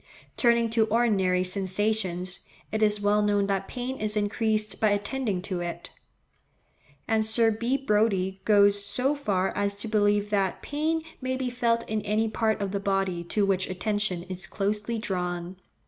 Turning 0.35 0.67
to 0.67 0.85
ordinary 0.87 1.43
sensations, 1.43 2.39
it 2.71 2.81
is 2.81 2.99
well 3.01 3.21
known 3.21 3.45
that 3.45 3.67
pain 3.67 3.97
is 3.97 4.17
increased 4.17 4.79
by 4.79 4.89
attending 4.89 5.43
to 5.43 5.59
it; 5.61 5.91
and 7.07 7.23
Sir 7.23 7.51
B. 7.51 7.77
Brodie 7.77 8.41
goes 8.43 8.83
so 8.83 9.13
far 9.13 9.55
as 9.55 9.79
to 9.81 9.87
believe 9.87 10.31
that 10.31 10.63
pain 10.63 11.03
may 11.21 11.37
be 11.37 11.51
felt 11.51 11.87
in 11.87 12.01
any 12.01 12.27
part 12.27 12.59
of 12.63 12.71
the 12.71 12.79
body 12.79 13.23
to 13.25 13.45
which 13.45 13.69
attention 13.69 14.23
is 14.23 14.47
closely 14.47 14.97
drawn. 14.97 15.57